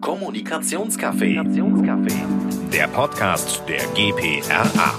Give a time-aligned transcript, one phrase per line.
[0.00, 1.42] Kommunikationscafé.
[2.70, 4.94] Der Podcast der GPRA.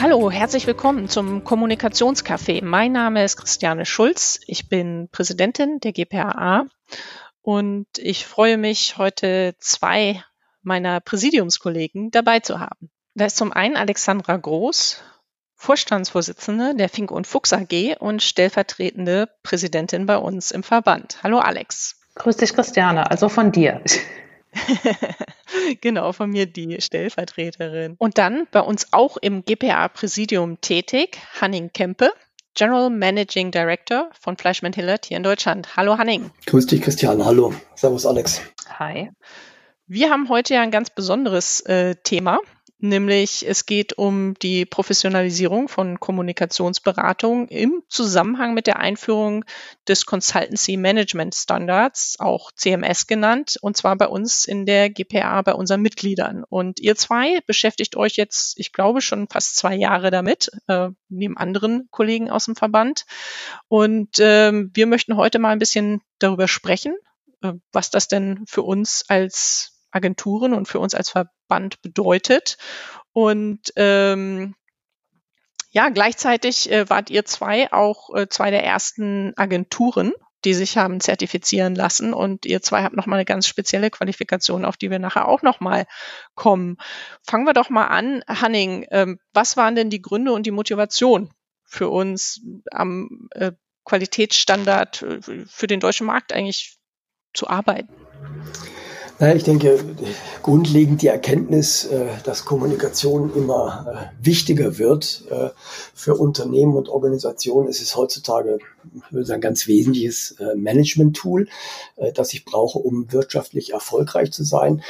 [0.00, 2.64] Hallo, herzlich willkommen zum Kommunikationscafé.
[2.64, 4.40] Mein Name ist Christiane Schulz.
[4.46, 6.66] Ich bin Präsidentin der GPRA
[7.42, 10.24] und ich freue mich, heute zwei
[10.62, 12.90] meiner Präsidiumskollegen dabei zu haben.
[13.14, 15.02] Da ist zum einen Alexandra Groß,
[15.56, 21.18] Vorstandsvorsitzende der Fink und Fuchs AG und stellvertretende Präsidentin bei uns im Verband.
[21.22, 21.96] Hallo Alex.
[22.14, 23.82] Grüß dich, Christiane, also von dir.
[25.80, 27.96] genau, von mir die Stellvertreterin.
[27.98, 32.12] Und dann bei uns auch im GPA-Präsidium tätig, Hanning Kempe,
[32.54, 35.76] General Managing Director von Fleischmann Hillert hier in Deutschland.
[35.76, 36.30] Hallo Hanning.
[36.46, 37.24] Grüß dich, Christiane.
[37.24, 37.52] Hallo.
[37.74, 38.40] Servus, Alex.
[38.78, 39.10] Hi.
[39.86, 42.38] Wir haben heute ja ein ganz besonderes äh, Thema,
[42.78, 49.44] nämlich es geht um die Professionalisierung von Kommunikationsberatung im Zusammenhang mit der Einführung
[49.88, 55.54] des Consultancy Management Standards, auch CMS genannt, und zwar bei uns in der GPA, bei
[55.54, 56.44] unseren Mitgliedern.
[56.48, 61.36] Und ihr zwei beschäftigt euch jetzt, ich glaube, schon fast zwei Jahre damit, äh, neben
[61.36, 63.06] anderen Kollegen aus dem Verband.
[63.68, 66.94] Und ähm, wir möchten heute mal ein bisschen darüber sprechen,
[67.42, 71.10] äh, was das denn für uns als Agenturen und für uns als
[71.46, 72.58] Verband bedeutet.
[73.12, 74.54] Und ähm,
[75.70, 80.12] ja, gleichzeitig äh, wart ihr zwei auch äh, zwei der ersten Agenturen,
[80.44, 82.12] die sich haben zertifizieren lassen.
[82.12, 85.86] Und ihr zwei habt nochmal eine ganz spezielle Qualifikation, auf die wir nachher auch nochmal
[86.34, 86.76] kommen.
[87.22, 88.22] Fangen wir doch mal an.
[88.28, 91.30] Hanning, ähm, was waren denn die Gründe und die Motivation
[91.64, 93.52] für uns am äh,
[93.84, 96.78] Qualitätsstandard äh, für den deutschen Markt eigentlich
[97.34, 97.92] zu arbeiten?
[99.18, 99.78] Naja, ich denke,
[100.42, 105.48] grundlegend die Erkenntnis, äh, dass Kommunikation immer äh, wichtiger wird äh,
[105.94, 107.66] für Unternehmen und Organisationen.
[107.68, 108.58] Es ist heutzutage,
[109.10, 111.48] sagen, ganz wesentliches Management-Tool,
[112.14, 114.82] das ich brauche, um wirtschaftlich erfolgreich zu sein.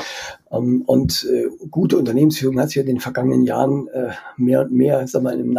[0.50, 1.26] Ähm, und
[1.70, 3.88] gute Unternehmensführung hat sich in den vergangenen Jahren
[4.36, 5.53] mehr und mehr, sagen wir, im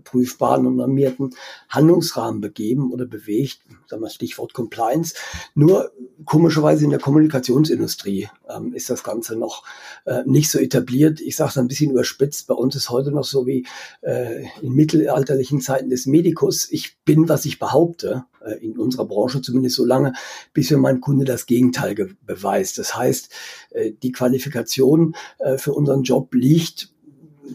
[0.00, 1.34] nachprüfbaren und normierten
[1.68, 3.60] Handlungsrahmen begeben oder bewegt.
[3.86, 5.14] Sagen wir, Stichwort Compliance.
[5.54, 5.92] Nur
[6.24, 9.64] komischerweise in der Kommunikationsindustrie ähm, ist das Ganze noch
[10.04, 11.20] äh, nicht so etabliert.
[11.20, 12.46] Ich sage es ein bisschen überspitzt.
[12.46, 13.66] Bei uns ist heute noch so wie
[14.02, 16.70] äh, in mittelalterlichen Zeiten des Medikus.
[16.70, 20.12] Ich bin, was ich behaupte, äh, in unserer Branche zumindest so lange,
[20.52, 21.94] bis mir mein Kunde das Gegenteil
[22.24, 22.78] beweist.
[22.78, 23.30] Das heißt,
[23.70, 26.90] äh, die Qualifikation äh, für unseren Job liegt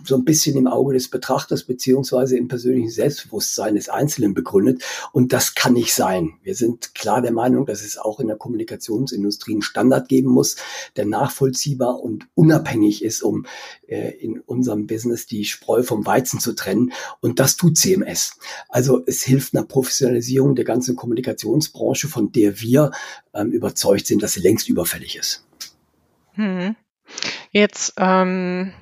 [0.03, 4.83] so ein bisschen im Auge des Betrachters beziehungsweise im persönlichen Selbstbewusstsein des Einzelnen begründet.
[5.11, 6.33] Und das kann nicht sein.
[6.43, 10.57] Wir sind klar der Meinung, dass es auch in der Kommunikationsindustrie einen Standard geben muss,
[10.95, 13.45] der nachvollziehbar und unabhängig ist, um
[13.87, 16.91] äh, in unserem Business die Spreu vom Weizen zu trennen.
[17.21, 18.37] Und das tut CMS.
[18.69, 22.91] Also es hilft einer Professionalisierung der ganzen Kommunikationsbranche, von der wir
[23.33, 25.45] ähm, überzeugt sind, dass sie längst überfällig ist.
[26.33, 26.75] Hm.
[27.51, 28.73] Jetzt ähm,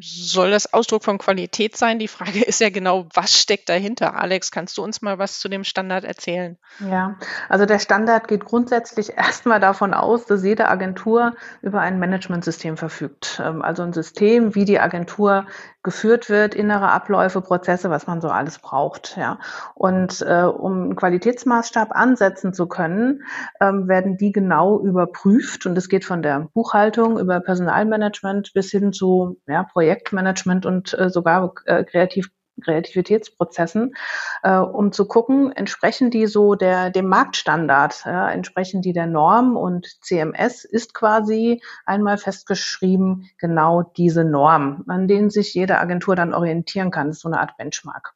[0.00, 1.98] soll das Ausdruck von Qualität sein?
[1.98, 4.14] Die Frage ist ja genau, was steckt dahinter?
[4.16, 6.56] Alex, kannst du uns mal was zu dem Standard erzählen?
[6.80, 7.16] Ja,
[7.48, 13.40] also der Standard geht grundsätzlich erstmal davon aus, dass jede Agentur über ein Managementsystem verfügt.
[13.44, 15.46] Ähm, also ein System, wie die Agentur
[15.82, 19.16] geführt wird, innere Abläufe, Prozesse, was man so alles braucht.
[19.16, 19.38] Ja.
[19.74, 23.24] Und äh, um einen Qualitätsmaßstab ansetzen zu können,
[23.60, 25.66] ähm, werden die genau überprüft.
[25.66, 31.10] Und es geht von der Buchhaltung über Personalmanagement bis hin zu ja, Projektmanagement und äh,
[31.10, 33.94] sogar äh, kreativ Kreativitätsprozessen,
[34.42, 39.56] äh, um zu gucken, entsprechen die so der, dem Marktstandard, ja, entsprechen die der Norm
[39.56, 46.34] und CMS ist quasi einmal festgeschrieben genau diese Norm, an denen sich jede Agentur dann
[46.34, 47.08] orientieren kann.
[47.08, 48.14] Das ist so eine Art Benchmark.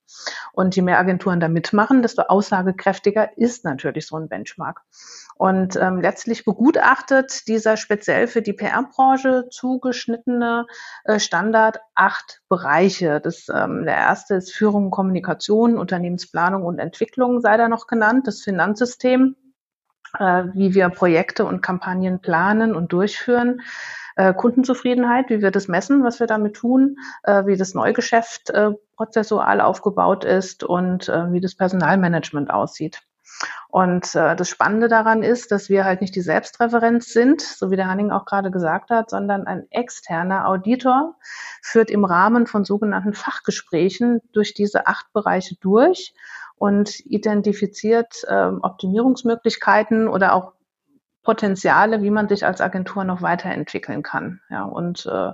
[0.52, 4.82] Und je mehr Agenturen da mitmachen, desto aussagekräftiger ist natürlich so ein Benchmark.
[5.38, 10.66] Und ähm, letztlich begutachtet dieser speziell für die PR-Branche zugeschnittene
[11.04, 13.20] äh, Standard acht Bereiche.
[13.20, 18.42] Das, ähm, der erste ist Führung, Kommunikation, Unternehmensplanung und Entwicklung, sei da noch genannt, das
[18.42, 19.36] Finanzsystem,
[20.18, 23.60] äh, wie wir Projekte und Kampagnen planen und durchführen.
[24.16, 28.70] Äh, Kundenzufriedenheit, wie wir das messen, was wir damit tun, äh, wie das Neugeschäft äh,
[28.96, 33.02] prozessual aufgebaut ist und wie das Personalmanagement aussieht.
[33.68, 37.76] Und äh, das Spannende daran ist, dass wir halt nicht die Selbstreferenz sind, so wie
[37.76, 41.16] der Hanning auch gerade gesagt hat, sondern ein externer Auditor
[41.62, 46.14] führt im Rahmen von sogenannten Fachgesprächen durch diese acht Bereiche durch
[46.56, 50.55] und identifiziert äh, Optimierungsmöglichkeiten oder auch
[51.26, 54.40] Potenziale, wie man sich als Agentur noch weiterentwickeln kann.
[54.48, 55.32] Ja, und äh,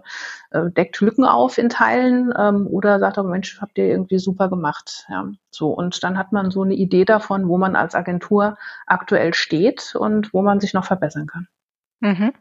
[0.57, 4.49] äh, deckt Lücken auf in Teilen ähm, oder sagt aber, Mensch, habt ihr irgendwie super
[4.49, 5.05] gemacht.
[5.11, 5.69] Ja, so.
[5.69, 8.57] Und dann hat man so eine Idee davon, wo man als Agentur
[8.87, 11.47] aktuell steht und wo man sich noch verbessern kann.
[12.01, 12.33] Mhm.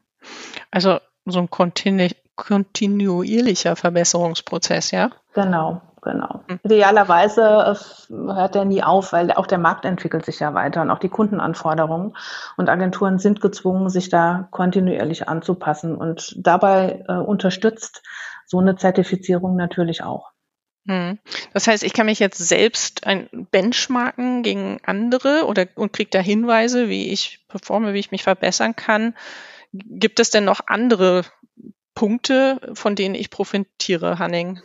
[0.72, 2.08] Also so ein kontinu
[2.38, 5.12] kontinuierlicher Verbesserungsprozess, ja?
[5.34, 6.42] Genau, genau.
[6.48, 6.60] Mhm.
[6.64, 10.90] Idealerweise äh, hört er nie auf, weil auch der Markt entwickelt sich ja weiter und
[10.90, 12.16] auch die Kundenanforderungen.
[12.58, 15.96] Und Agenturen sind gezwungen, sich da kontinuierlich anzupassen.
[15.96, 18.04] Und dabei äh, unterstützt
[18.46, 20.32] so eine Zertifizierung natürlich auch.
[20.88, 21.20] Hm.
[21.54, 26.20] Das heißt, ich kann mich jetzt selbst ein benchmarken gegen andere oder und kriege da
[26.20, 29.16] Hinweise, wie ich performe, wie ich mich verbessern kann.
[29.74, 31.24] Gibt es denn noch andere
[31.94, 34.60] Punkte, von denen ich profitiere, Hanning?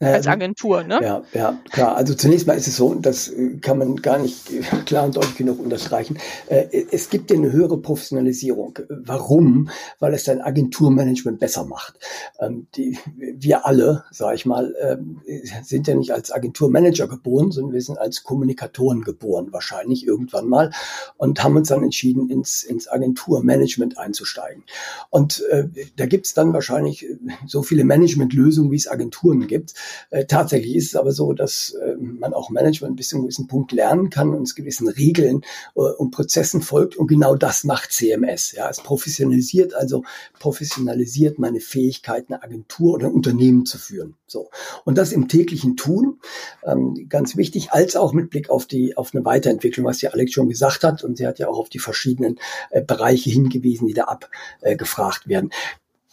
[0.00, 1.00] Als ähm, Agentur, ne?
[1.02, 1.96] Ja, ja, klar.
[1.96, 4.48] Also zunächst mal ist es so, das äh, kann man gar nicht
[4.86, 6.18] klar und deutlich genug unterstreichen.
[6.46, 8.78] Äh, es gibt eine höhere Professionalisierung.
[8.88, 9.70] Warum?
[9.98, 11.98] Weil es dein Agenturmanagement besser macht.
[12.38, 15.20] Ähm, die, wir alle, sage ich mal, ähm,
[15.64, 20.70] sind ja nicht als Agenturmanager geboren, sondern wir sind als Kommunikatoren geboren, wahrscheinlich irgendwann mal,
[21.16, 24.62] und haben uns dann entschieden, ins, ins Agenturmanagement einzusteigen.
[25.10, 27.04] Und äh, da gibt es dann wahrscheinlich
[27.46, 29.74] so viele Managementlösungen, wie es Agenturen gibt.
[30.10, 33.46] Äh, tatsächlich ist es aber so, dass äh, man auch Management bis zu einem gewissen
[33.46, 35.42] Punkt lernen kann und es gewissen Regeln
[35.74, 36.96] äh, und Prozessen folgt.
[36.96, 38.52] Und genau das macht CMS.
[38.52, 40.04] Ja, es professionalisiert, also
[40.38, 44.16] professionalisiert meine Fähigkeit, eine Agentur oder ein Unternehmen zu führen.
[44.26, 44.50] So.
[44.84, 46.20] Und das im täglichen Tun,
[46.64, 50.32] ähm, ganz wichtig, als auch mit Blick auf die, auf eine Weiterentwicklung, was ja Alex
[50.32, 51.02] schon gesagt hat.
[51.04, 52.38] Und sie hat ja auch auf die verschiedenen
[52.70, 55.50] äh, Bereiche hingewiesen, die da abgefragt äh, werden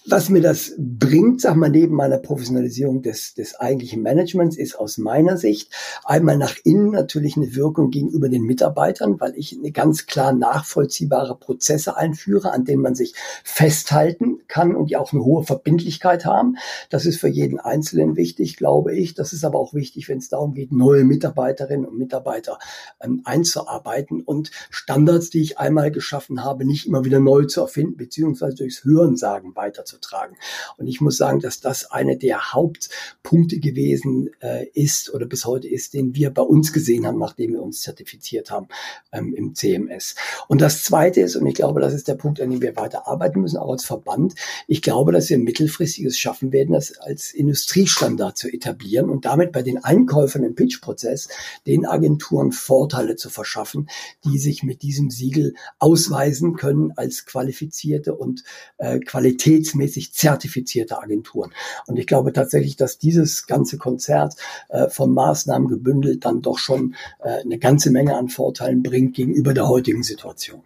[0.08, 5.00] was mir das bringt, sag mal, neben meiner Professionalisierung des, des eigentlichen Managements, ist aus
[5.00, 5.72] meiner Sicht
[6.04, 11.36] einmal nach innen natürlich eine Wirkung gegenüber den Mitarbeitern, weil ich eine ganz klar nachvollziehbare
[11.36, 16.58] Prozesse einführe, an denen man sich festhalten kann und die auch eine hohe Verbindlichkeit haben.
[16.92, 19.16] Das ist für jeden Einzelnen wichtig, glaube ich.
[19.16, 22.60] Das ist aber auch wichtig, wenn es darum geht, neue Mitarbeiterinnen und Mitarbeiter
[23.02, 27.98] ähm, einzuarbeiten und Standards, die ich einmal geschaffen habe, nicht immer wieder neu zu erfinden,
[27.98, 30.36] beziehungsweise durchs Hörensagen weiterzuführen beizutragen.
[30.78, 35.68] Und ich muss sagen, dass das eine der Hauptpunkte gewesen äh, ist oder bis heute
[35.68, 38.68] ist, den wir bei uns gesehen haben, nachdem wir uns zertifiziert haben
[39.12, 40.16] ähm, im CMS.
[40.48, 43.08] Und das Zweite ist, und ich glaube, das ist der Punkt, an dem wir weiter
[43.08, 44.36] arbeiten müssen, auch als Verband,
[44.68, 49.62] ich glaube, dass wir mittelfristiges schaffen werden, das als Industriestandard zu etablieren und damit bei
[49.62, 51.30] den Einkäufern im Pitch-Prozess
[51.66, 53.90] den Agenturen Vorteile zu verschaffen,
[54.24, 58.44] die sich mit diesem Siegel ausweisen können als qualifizierte und
[58.78, 61.52] äh, qualitätsmäßig regelmäßig zertifizierte Agenturen.
[61.88, 64.36] Und ich glaube tatsächlich, dass dieses ganze Konzert
[64.70, 69.54] äh, von Maßnahmen gebündelt dann doch schon äh, eine ganze Menge an Vorteilen bringt gegenüber
[69.54, 70.62] der heutigen Situation.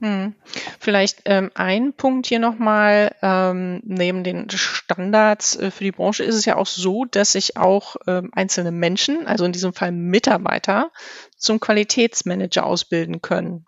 [0.00, 0.34] Hm.
[0.78, 6.36] Vielleicht ähm, ein Punkt hier nochmal, ähm, neben den Standards äh, für die Branche ist
[6.36, 10.92] es ja auch so, dass sich auch ähm, einzelne Menschen, also in diesem Fall Mitarbeiter,
[11.36, 13.64] zum Qualitätsmanager ausbilden können.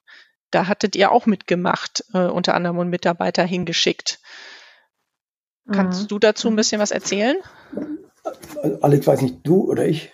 [0.52, 4.20] Da hattet ihr auch mitgemacht, äh, unter anderem und Mitarbeiter hingeschickt.
[5.70, 6.08] Kannst mhm.
[6.08, 7.36] du dazu ein bisschen was erzählen?
[8.80, 10.12] Alex, weiß nicht, du oder ich?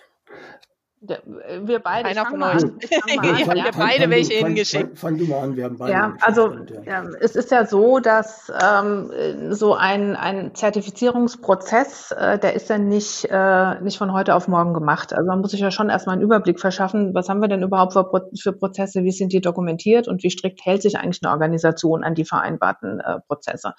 [1.61, 2.09] Wir beide.
[2.09, 2.61] Einer von euch.
[2.89, 4.97] ja, wir beide welche fang, hingeschickt.
[4.97, 5.91] Fang, fang, du mal an, wir haben beide.
[5.91, 6.53] Ja, also
[6.85, 7.03] ja.
[7.19, 9.11] es ist ja so, dass ähm,
[9.49, 14.73] so ein, ein Zertifizierungsprozess, äh, der ist ja nicht, äh, nicht von heute auf morgen
[14.73, 15.13] gemacht.
[15.13, 17.93] Also man muss sich ja schon erstmal einen Überblick verschaffen, was haben wir denn überhaupt
[17.93, 18.09] für,
[18.39, 22.15] für Prozesse, wie sind die dokumentiert und wie strikt hält sich eigentlich eine Organisation an
[22.15, 23.73] die vereinbarten äh, Prozesse.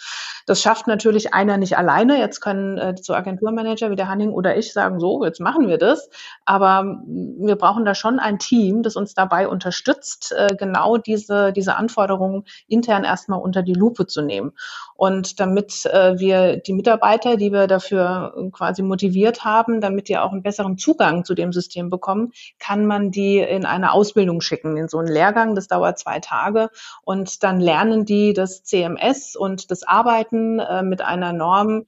[0.46, 2.18] Das schafft natürlich einer nicht alleine.
[2.18, 5.78] Jetzt können äh, so Agenturmanager wie der Hanning oder ich sagen, so, jetzt machen wir
[5.78, 6.08] das.
[6.44, 6.96] Aber
[7.38, 12.44] wir brauchen da schon ein Team, das uns dabei unterstützt, äh, genau diese, diese Anforderungen
[12.66, 14.52] intern erstmal unter die Lupe zu nehmen.
[14.94, 20.32] Und damit äh, wir die Mitarbeiter, die wir dafür quasi motiviert haben, damit die auch
[20.32, 24.88] einen besseren Zugang zu dem System bekommen, kann man die in eine Ausbildung schicken, in
[24.88, 25.54] so einen Lehrgang.
[25.54, 26.70] Das dauert zwei Tage.
[27.02, 31.86] Und dann lernen die das CMS und das Arbeiten äh, mit einer Norm,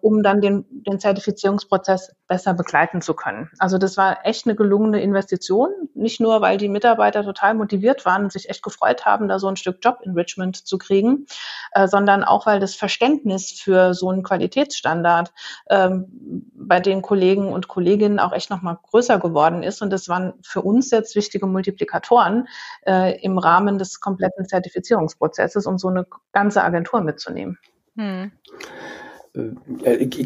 [0.00, 3.50] um dann den, den Zertifizierungsprozess besser begleiten zu können.
[3.58, 5.70] Also das war echt eine gelungene Investition.
[5.94, 9.48] Nicht nur, weil die Mitarbeiter total motiviert waren und sich echt gefreut haben, da so
[9.48, 11.26] ein Stück Job-Enrichment zu kriegen,
[11.72, 15.32] äh, sondern auch, weil das Verständnis für so einen Qualitätsstandard
[15.70, 16.06] ähm,
[16.54, 19.82] bei den Kollegen und Kolleginnen auch echt nochmal größer geworden ist.
[19.82, 22.48] Und das waren für uns jetzt wichtige Multiplikatoren
[22.86, 27.58] äh, im Rahmen des kompletten Zertifizierungsprozesses, um so eine ganze Agentur mitzunehmen.
[27.96, 28.32] Hm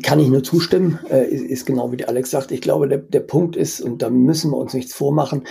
[0.02, 2.50] kann ich nur zustimmen, äh, ist genau wie Alex sagt.
[2.50, 5.46] Ich glaube, der, der Punkt ist, und da müssen wir uns nichts vormachen,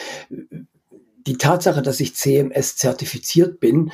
[1.26, 3.92] die Tatsache, dass ich CMS zertifiziert bin,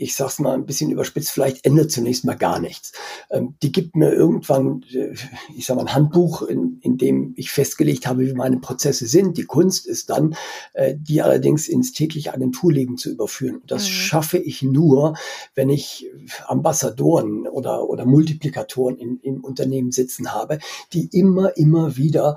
[0.00, 2.92] ich sag's mal ein bisschen überspitzt, vielleicht ändert zunächst mal gar nichts.
[3.30, 5.14] Ähm, die gibt mir irgendwann, äh,
[5.54, 9.36] ich sag mal, ein Handbuch, in, in dem ich festgelegt habe, wie meine Prozesse sind.
[9.36, 10.34] Die Kunst ist dann,
[10.72, 13.56] äh, die allerdings ins tägliche Agenturleben zu überführen.
[13.56, 13.88] Und das mhm.
[13.88, 15.14] schaffe ich nur,
[15.54, 16.08] wenn ich
[16.46, 20.58] Ambassadoren oder, oder Multiplikatoren in, im Unternehmen sitzen habe,
[20.94, 22.36] die immer, immer wieder,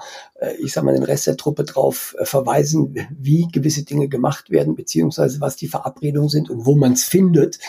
[0.60, 4.76] ich sag mal, den Rest der Truppe drauf äh, verweisen, wie gewisse Dinge gemacht werden,
[4.76, 7.60] beziehungsweise was die Verabredungen sind und wo man es findet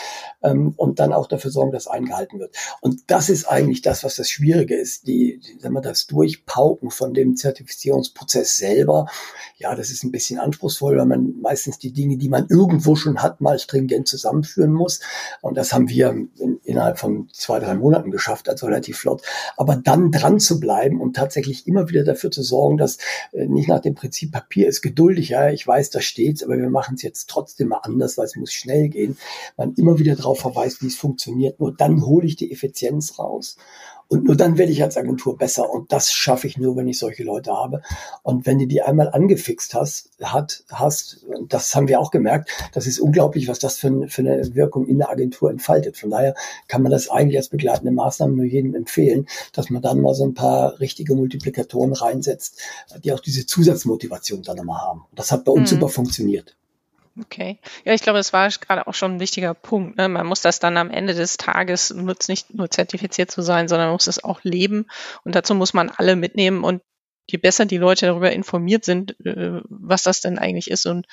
[0.43, 2.55] ähm, und dann auch dafür sorgen, dass eingehalten wird.
[2.81, 5.07] Und das ist eigentlich das, was das Schwierige ist.
[5.07, 9.07] Die, die sagen wir, das Durchpauken von dem Zertifizierungsprozess selber,
[9.57, 13.21] ja, das ist ein bisschen anspruchsvoll, weil man meistens die Dinge, die man irgendwo schon
[13.21, 14.99] hat, mal stringent zusammenführen muss.
[15.41, 19.21] Und das haben wir in, innerhalb von zwei, drei Monaten geschafft, also relativ flott.
[19.57, 22.97] Aber dann dran zu bleiben und tatsächlich immer wieder dafür zu sorgen, dass
[23.31, 26.69] äh, nicht nach dem Prinzip Papier ist geduldig, ja, ich weiß, da steht's, aber wir
[26.69, 29.17] machen es jetzt trotzdem mal anders, weil es muss schnell gehen.
[29.57, 31.59] Man immer wieder darauf verweist, wie es funktioniert.
[31.59, 33.57] Nur dann hole ich die Effizienz raus.
[34.07, 35.69] Und nur dann werde ich als Agentur besser.
[35.69, 37.81] Und das schaffe ich nur, wenn ich solche Leute habe.
[38.21, 42.85] Und wenn du die einmal angefixt hast, hat, hast, das haben wir auch gemerkt, das
[42.85, 45.97] ist unglaublich, was das für, für eine Wirkung in der Agentur entfaltet.
[45.97, 46.35] Von daher
[46.67, 50.23] kann man das eigentlich als begleitende Maßnahme nur jedem empfehlen, dass man dann mal so
[50.23, 52.59] ein paar richtige Multiplikatoren reinsetzt,
[53.03, 55.05] die auch diese Zusatzmotivation dann nochmal haben.
[55.15, 55.75] Das hat bei uns mhm.
[55.75, 56.55] super funktioniert.
[57.17, 57.59] Okay.
[57.85, 59.97] Ja, ich glaube, das war gerade auch schon ein wichtiger Punkt.
[59.97, 60.09] Ne?
[60.09, 63.91] Man muss das dann am Ende des Tages nutzt nicht nur zertifiziert zu sein, sondern
[63.91, 64.87] muss es auch leben.
[65.23, 66.63] Und dazu muss man alle mitnehmen.
[66.63, 66.81] Und
[67.29, 71.05] je besser die Leute darüber informiert sind, äh, was das denn eigentlich ist und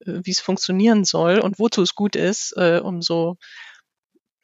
[0.00, 3.36] äh, wie es funktionieren soll und wozu es gut ist, äh, umso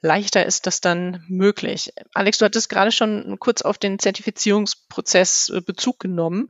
[0.02, 1.92] leichter ist das dann möglich.
[2.12, 6.48] Alex, du hattest gerade schon kurz auf den Zertifizierungsprozess Bezug genommen.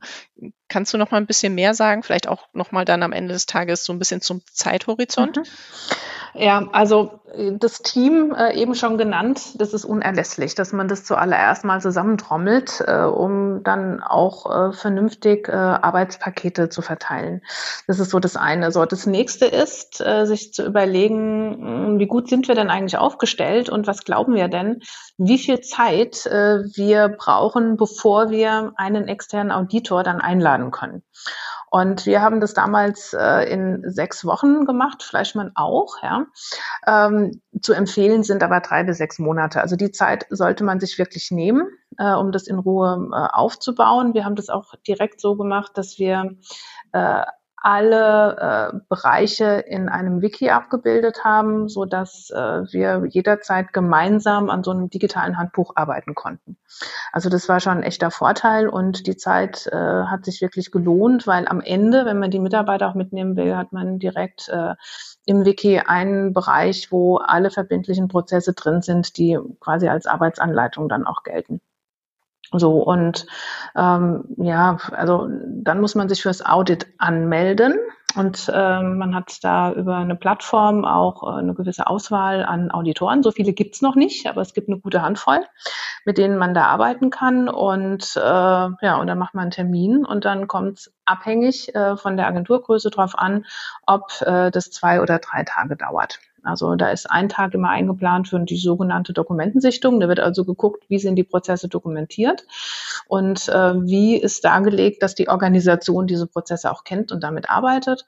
[0.73, 2.01] Kannst du noch mal ein bisschen mehr sagen?
[2.01, 5.37] Vielleicht auch noch mal dann am Ende des Tages so ein bisschen zum Zeithorizont?
[5.37, 5.43] Mhm.
[6.35, 11.03] Ja, also äh, das Team äh, eben schon genannt, das ist unerlässlich, dass man das
[11.03, 17.41] zuallererst mal zusammentrommelt, äh, um dann auch äh, vernünftig äh, Arbeitspakete zu verteilen.
[17.85, 18.71] Das ist so das eine.
[18.71, 22.97] So, das nächste ist, äh, sich zu überlegen, hm, wie gut sind wir denn eigentlich
[22.97, 24.81] aufgestellt und was glauben wir denn,
[25.17, 31.03] wie viel Zeit wir brauchen, bevor wir einen externen Auditor dann einladen können.
[31.69, 36.03] Und wir haben das damals äh, in sechs Wochen gemacht, Fleischmann auch.
[36.03, 36.27] Ja.
[36.85, 39.61] Ähm, zu empfehlen sind aber drei bis sechs Monate.
[39.61, 41.67] Also die Zeit sollte man sich wirklich nehmen,
[41.97, 44.13] äh, um das in Ruhe äh, aufzubauen.
[44.13, 46.35] Wir haben das auch direkt so gemacht, dass wir
[46.91, 47.23] äh,
[47.63, 52.37] alle äh, Bereiche in einem Wiki abgebildet haben, so dass äh,
[52.73, 56.57] wir jederzeit gemeinsam an so einem digitalen Handbuch arbeiten konnten.
[57.13, 61.25] Also das war schon ein echter Vorteil und die Zeit äh, hat sich wirklich gelohnt,
[61.25, 64.75] weil am Ende, wenn man die Mitarbeiter auch mitnehmen will, hat man direkt äh,
[65.25, 71.07] im Wiki einen Bereich, wo alle verbindlichen Prozesse drin sind, die quasi als Arbeitsanleitung dann
[71.07, 71.61] auch gelten.
[72.57, 73.25] So und
[73.75, 77.75] ähm, ja, also dann muss man sich fürs Audit anmelden
[78.15, 83.23] und ähm, man hat da über eine Plattform auch äh, eine gewisse Auswahl an Auditoren.
[83.23, 85.39] So viele gibt's noch nicht, aber es gibt eine gute Handvoll,
[86.05, 87.49] mit denen man da arbeiten kann.
[87.49, 92.15] Und äh, ja, und dann macht man einen Termin und dann kommt's abhängig äh, von
[92.17, 93.45] der Agenturgröße drauf an,
[93.87, 96.19] ob äh, das zwei oder drei Tage dauert.
[96.43, 99.99] Also da ist ein Tag immer eingeplant für die sogenannte Dokumentensichtung.
[99.99, 102.45] Da wird also geguckt, wie sind die Prozesse dokumentiert
[103.07, 108.05] und äh, wie ist dargelegt, dass die Organisation diese Prozesse auch kennt und damit arbeitet.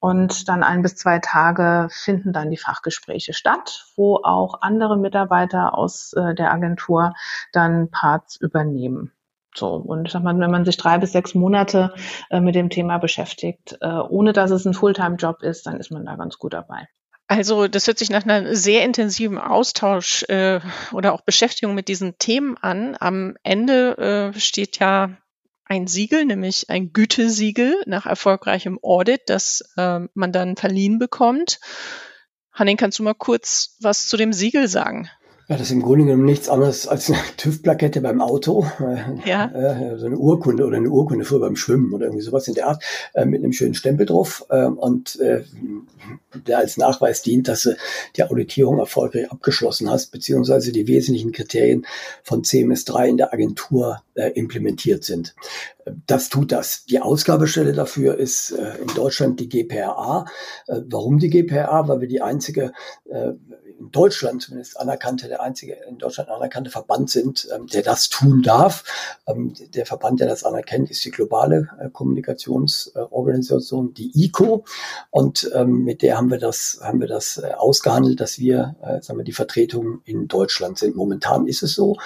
[0.00, 5.76] Und dann ein bis zwei Tage finden dann die Fachgespräche statt, wo auch andere Mitarbeiter
[5.76, 7.14] aus äh, der Agentur
[7.52, 9.12] dann Parts übernehmen.
[9.54, 11.92] So, und ich sag mal, wenn man sich drei bis sechs Monate
[12.30, 16.06] äh, mit dem Thema beschäftigt, äh, ohne dass es ein Fulltime-Job ist, dann ist man
[16.06, 16.86] da ganz gut dabei.
[17.28, 20.60] Also das hört sich nach einem sehr intensiven Austausch äh,
[20.92, 22.96] oder auch Beschäftigung mit diesen Themen an.
[22.98, 25.18] Am Ende äh, steht ja
[25.66, 31.60] ein Siegel, nämlich ein Gütesiegel nach erfolgreichem Audit, das äh, man dann verliehen bekommt.
[32.50, 35.10] Hanning, kannst du mal kurz was zu dem Siegel sagen?
[35.50, 38.66] Ja, das ist im Grunde genommen nichts anderes als eine TÜV-Plakette beim Auto.
[39.24, 39.46] Ja.
[39.46, 42.68] Äh, so eine Urkunde oder eine Urkunde für beim Schwimmen oder irgendwie sowas in der
[42.68, 45.44] Art, äh, mit einem schönen Stempel drauf äh, und äh,
[46.46, 47.76] der als Nachweis dient, dass du
[48.16, 51.86] die Auditierung erfolgreich abgeschlossen hast, beziehungsweise die wesentlichen Kriterien
[52.22, 55.34] von CMS3 in der Agentur äh, implementiert sind.
[56.06, 56.84] Das tut das.
[56.84, 60.26] Die Ausgabestelle dafür ist äh, in Deutschland die GPRA.
[60.66, 61.88] Äh, warum die GPRA?
[61.88, 62.72] Weil wir die einzige
[63.10, 63.32] äh,
[63.78, 68.42] in Deutschland zumindest anerkannte, der einzige in Deutschland anerkannte Verband sind, ähm, der das tun
[68.42, 68.84] darf.
[69.26, 74.64] Ähm, der Verband, der das anerkennt, ist die globale äh, Kommunikationsorganisation, die ICO.
[75.10, 79.00] Und ähm, mit der haben wir das, haben wir das äh, ausgehandelt, dass wir, äh,
[79.00, 80.96] sagen wir, die Vertretung in Deutschland sind.
[80.96, 81.96] Momentan ist es so,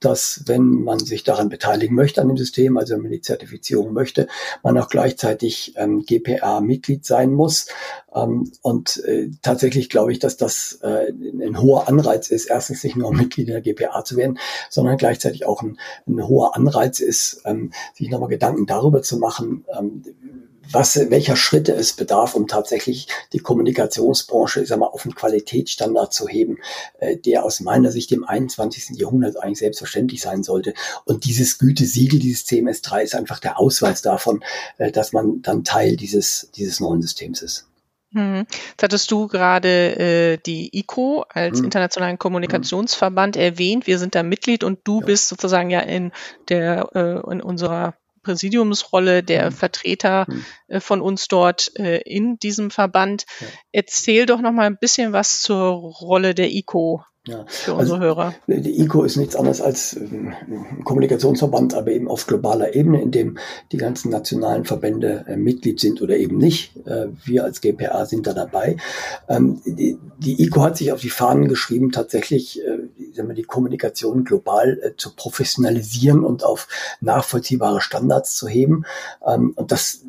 [0.00, 3.92] dass wenn man sich daran beteiligen möchte an dem System, also wenn man die Zertifizierung
[3.92, 4.28] möchte,
[4.62, 7.66] man auch gleichzeitig ähm, GPA-Mitglied sein muss.
[8.14, 12.96] Ähm, und äh, tatsächlich glaube ich, dass das äh, ein hoher Anreiz ist, erstens nicht
[12.96, 17.72] nur Mitglied der GPA zu werden, sondern gleichzeitig auch ein, ein hoher Anreiz ist, ähm,
[17.94, 20.02] sich nochmal Gedanken darüber zu machen, ähm,
[20.72, 26.12] was, welcher Schritte es bedarf, um tatsächlich die Kommunikationsbranche, ich sag mal, auf einen Qualitätsstandard
[26.12, 26.58] zu heben,
[26.98, 28.98] äh, der aus meiner Sicht im 21.
[28.98, 30.74] Jahrhundert eigentlich selbstverständlich sein sollte.
[31.04, 34.44] Und dieses Gütesiegel, dieses CMS3 ist einfach der Ausweis davon,
[34.78, 37.69] äh, dass man dann Teil dieses, dieses neuen Systems ist.
[38.12, 38.46] Hm.
[38.70, 41.66] Jetzt hattest du gerade äh, die ICO als hm.
[41.66, 43.42] internationalen Kommunikationsverband hm.
[43.42, 43.86] erwähnt.
[43.86, 45.06] Wir sind da Mitglied und du ja.
[45.06, 46.12] bist sozusagen ja in
[46.48, 49.52] der äh, in unserer Präsidiumsrolle der hm.
[49.52, 50.26] Vertreter
[50.68, 53.26] äh, von uns dort äh, in diesem Verband.
[53.40, 53.46] Ja.
[53.72, 57.44] Erzähl doch noch mal ein bisschen was zur Rolle der ICO ja.
[57.48, 58.34] Für unsere also, Hörer.
[58.46, 63.10] Die ICO ist nichts anderes als ähm, ein Kommunikationsverband, aber eben auf globaler Ebene, in
[63.10, 63.38] dem
[63.72, 66.74] die ganzen nationalen Verbände äh, Mitglied sind oder eben nicht.
[66.86, 68.76] Äh, wir als GPA sind da dabei.
[69.28, 74.24] Ähm, die, die, ICO hat sich auf die Fahnen geschrieben, tatsächlich äh, wir, die Kommunikation
[74.24, 76.68] global äh, zu professionalisieren und auf
[77.02, 78.86] nachvollziehbare Standards zu heben.
[79.26, 80.06] Ähm, und das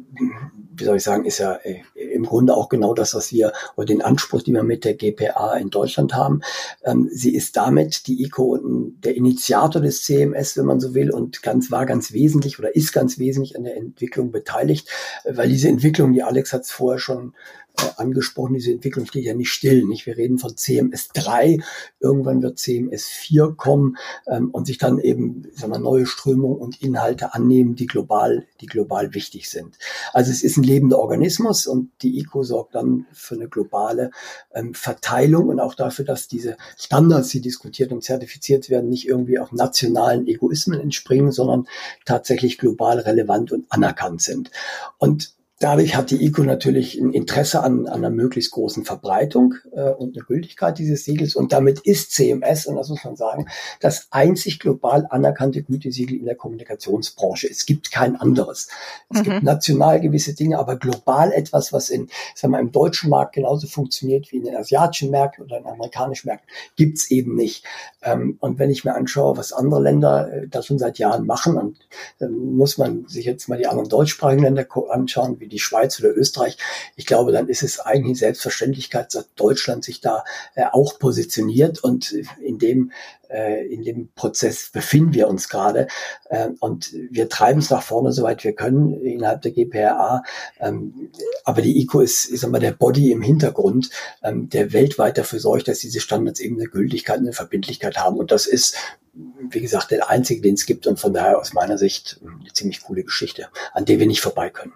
[0.82, 3.86] wie soll ich sagen, ist ja äh, im Grunde auch genau das, was wir oder
[3.86, 6.42] den Anspruch, den wir mit der GPA in Deutschland haben.
[6.84, 11.44] Ähm, sie ist damit die ICO der Initiator des CMS, wenn man so will, und
[11.44, 14.90] ganz war ganz wesentlich oder ist ganz wesentlich an der Entwicklung beteiligt,
[15.24, 17.34] weil diese Entwicklung, die Alex hat es vorher schon
[17.78, 19.86] äh, angesprochen, diese Entwicklung steht ja nicht still.
[19.86, 20.06] Nicht?
[20.06, 21.60] Wir reden von CMS 3,
[22.00, 23.98] irgendwann wird CMS 4 kommen
[24.28, 28.66] ähm, und sich dann eben sagen wir, neue Strömungen und Inhalte annehmen, die global, die
[28.66, 29.78] global wichtig sind.
[30.12, 34.12] Also es ist ein lebender Organismus und die ICO sorgt dann für eine globale
[34.54, 39.38] ähm, Verteilung und auch dafür, dass diese Standards, die diskutiert und zertifiziert werden, nicht irgendwie
[39.38, 41.68] auf nationalen Egoismen entspringen, sondern
[42.06, 44.52] tatsächlich global relevant und anerkannt sind.
[44.98, 49.92] Und Dadurch hat die ICO natürlich ein Interesse an, an einer möglichst großen Verbreitung äh,
[49.92, 51.36] und eine Gültigkeit dieses Siegels.
[51.36, 53.46] Und damit ist CMS, und das muss man sagen,
[53.80, 57.48] das einzig global anerkannte Gütesiegel in der Kommunikationsbranche.
[57.48, 58.70] Es gibt kein anderes.
[59.14, 59.24] Es mhm.
[59.24, 63.68] gibt national gewisse Dinge, aber global etwas, was in, sagen wir, im deutschen Markt genauso
[63.68, 67.66] funktioniert wie in den asiatischen Märkten oder in amerikanischen Märkten, gibt's eben nicht.
[68.02, 71.56] Ähm, und wenn ich mir anschaue, was andere Länder äh, da schon seit Jahren machen,
[71.56, 71.78] und
[72.18, 76.16] dann muss man sich jetzt mal die anderen deutschsprachigen Länder anschauen, wie die Schweiz oder
[76.16, 76.58] Österreich,
[76.96, 80.24] ich glaube, dann ist es eigentlich Selbstverständlichkeit, dass Deutschland sich da
[80.56, 82.12] äh, auch positioniert und
[82.42, 82.92] in dem
[83.32, 85.88] äh, in dem Prozess befinden wir uns gerade
[86.30, 90.24] äh, und wir treiben es nach vorne, soweit wir können innerhalb der GPRA.
[90.60, 91.12] Ähm,
[91.46, 93.90] aber die ICO ist, ist einmal der Body im Hintergrund,
[94.24, 98.18] ähm, der weltweit dafür sorgt, dass diese Standards eben eine Gültigkeit, eine Verbindlichkeit haben.
[98.18, 98.76] Und das ist
[99.14, 102.82] wie gesagt, der einzige, den es gibt und von daher aus meiner Sicht eine ziemlich
[102.82, 104.74] coole Geschichte, an der wir nicht vorbei können.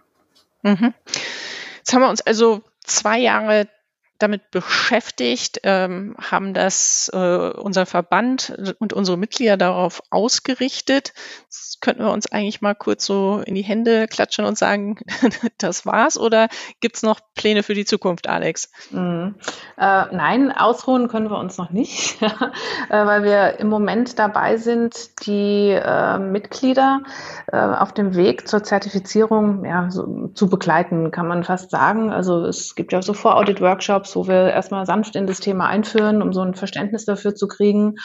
[0.65, 0.95] Mhm.
[1.77, 3.67] Jetzt haben wir uns also zwei Jahre
[4.19, 11.13] damit beschäftigt, ähm, haben das äh, unser Verband und unsere Mitglieder darauf ausgerichtet.
[11.45, 14.97] Jetzt könnten wir uns eigentlich mal kurz so in die Hände klatschen und sagen,
[15.57, 16.47] das war's oder
[16.79, 18.71] gibt's noch Pläne für die Zukunft, Alex?
[18.91, 19.35] Mhm.
[19.77, 22.29] Äh, nein, ausruhen können wir uns noch nicht, äh,
[22.89, 27.01] weil wir im Moment dabei sind, die äh, Mitglieder
[27.51, 32.11] äh, auf dem Weg zur Zertifizierung ja, so, zu begleiten, kann man fast sagen.
[32.11, 36.21] Also es gibt ja so Vor-Audit-Workshops, Workshops, wo wir erstmal sanft in das Thema einführen,
[36.21, 37.95] um so ein Verständnis dafür zu kriegen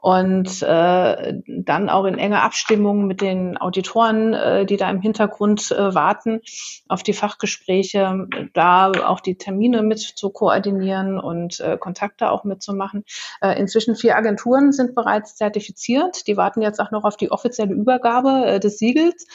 [0.00, 5.70] und äh, dann auch in enger Abstimmung mit den Auditoren, äh, die da im Hintergrund
[5.72, 6.40] äh, warten,
[6.88, 13.04] auf die Fachgespräche, da auch die Termine mit zu koordinieren und äh, Kontakte auch mitzumachen.
[13.40, 16.26] Äh, inzwischen vier Agenturen sind bereits zertifiziert.
[16.26, 19.26] Die warten jetzt auch noch auf die offizielle Übergabe äh, des Siegels.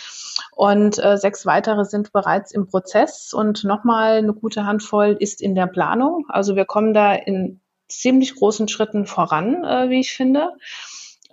[0.56, 5.56] Und äh, sechs weitere sind bereits im Prozess und nochmal eine gute Handvoll ist in
[5.56, 6.13] der Planung.
[6.28, 10.52] Also wir kommen da in ziemlich großen Schritten voran, äh, wie ich finde.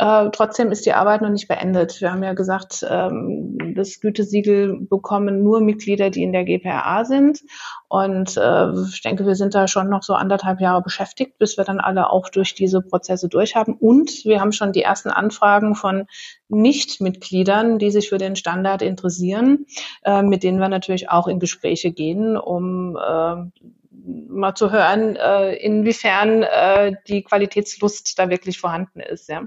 [0.00, 2.00] Äh, trotzdem ist die Arbeit noch nicht beendet.
[2.00, 7.42] Wir haben ja gesagt, ähm, das Gütesiegel bekommen nur Mitglieder, die in der GPRA sind.
[7.88, 11.64] Und äh, ich denke, wir sind da schon noch so anderthalb Jahre beschäftigt, bis wir
[11.64, 13.74] dann alle auch durch diese Prozesse durchhaben.
[13.74, 16.06] Und wir haben schon die ersten Anfragen von
[16.48, 19.66] Nichtmitgliedern, die sich für den Standard interessieren,
[20.04, 23.36] äh, mit denen wir natürlich auch in Gespräche gehen, um äh,
[24.04, 29.28] mal zu hören, äh, inwiefern äh, die Qualitätslust da wirklich vorhanden ist.
[29.28, 29.42] Ja.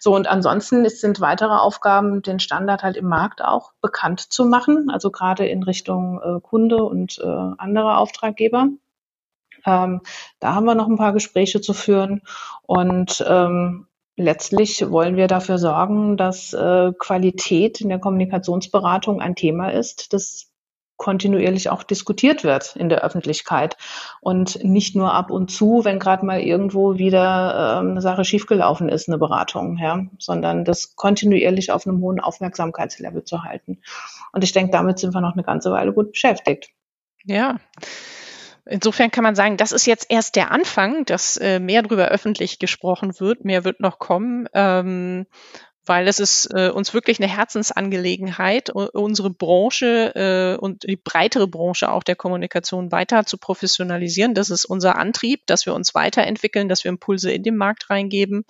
[0.00, 4.44] So und ansonsten ist, sind weitere Aufgaben, den Standard halt im Markt auch bekannt zu
[4.44, 8.68] machen, also gerade in Richtung äh, Kunde und äh, andere Auftraggeber.
[9.66, 10.00] Ähm,
[10.40, 12.22] da haben wir noch ein paar Gespräche zu führen
[12.62, 13.86] und ähm,
[14.16, 20.50] letztlich wollen wir dafür sorgen, dass äh, Qualität in der Kommunikationsberatung ein Thema ist, das
[20.96, 23.76] kontinuierlich auch diskutiert wird in der Öffentlichkeit
[24.20, 28.88] und nicht nur ab und zu, wenn gerade mal irgendwo wieder ähm, eine Sache schiefgelaufen
[28.88, 33.80] ist, eine Beratung, ja, sondern das kontinuierlich auf einem hohen Aufmerksamkeitslevel zu halten.
[34.32, 36.70] Und ich denke, damit sind wir noch eine ganze Weile gut beschäftigt.
[37.24, 37.56] Ja.
[38.66, 42.58] Insofern kann man sagen, das ist jetzt erst der Anfang, dass äh, mehr darüber öffentlich
[42.58, 44.48] gesprochen wird, mehr wird noch kommen.
[44.54, 45.26] Ähm,
[45.86, 51.90] weil es ist äh, uns wirklich eine Herzensangelegenheit, unsere Branche äh, und die breitere Branche
[51.90, 54.34] auch der Kommunikation weiter zu professionalisieren.
[54.34, 58.44] Das ist unser Antrieb, dass wir uns weiterentwickeln, dass wir Impulse in den Markt reingeben.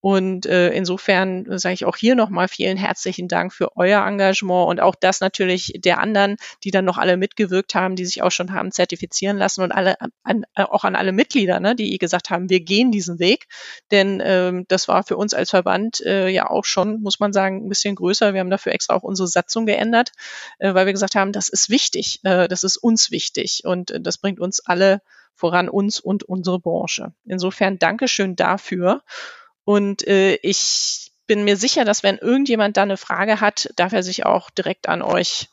[0.00, 4.80] Und äh, insofern sage ich auch hier nochmal vielen herzlichen Dank für euer Engagement und
[4.80, 8.52] auch das natürlich der anderen, die dann noch alle mitgewirkt haben, die sich auch schon
[8.52, 12.58] haben zertifizieren lassen und alle an, auch an alle Mitglieder, ne, die gesagt haben, wir
[12.58, 13.46] gehen diesen Weg.
[13.92, 17.64] Denn ähm, das war für uns als Verband äh, ja auch schon, muss man sagen,
[17.64, 18.34] ein bisschen größer.
[18.34, 20.12] Wir haben dafür extra auch unsere Satzung geändert,
[20.58, 24.00] äh, weil wir gesagt haben, das ist wichtig, äh, das ist uns wichtig und äh,
[24.00, 25.00] das bringt uns alle
[25.34, 27.12] voran, uns und unsere Branche.
[27.24, 29.02] Insofern Dankeschön dafür.
[29.64, 34.02] Und äh, ich bin mir sicher, dass wenn irgendjemand da eine Frage hat, darf er
[34.02, 35.48] sich auch direkt an euch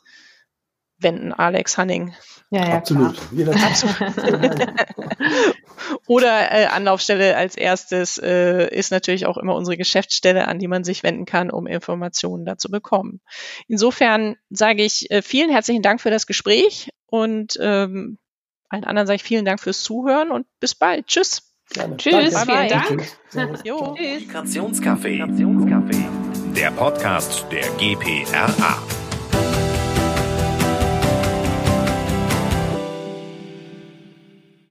[0.98, 2.14] wenden, Alex Hanning.
[2.50, 3.16] Ja, ja, Absolut.
[6.06, 10.84] Oder äh, Anlaufstelle als erstes äh, ist natürlich auch immer unsere Geschäftsstelle, an die man
[10.84, 13.20] sich wenden kann, um Informationen dazu bekommen.
[13.68, 18.18] Insofern sage ich äh, vielen herzlichen Dank für das Gespräch und ähm,
[18.68, 21.06] allen anderen sage ich vielen Dank fürs Zuhören und bis bald.
[21.06, 21.42] Tschüss.
[21.72, 21.96] Gerne.
[21.96, 22.52] Tschüss, Danke.
[22.52, 23.06] vielen Dank.
[23.64, 26.54] Kommunikationscafé.
[26.54, 28.99] Der Podcast der GPRA.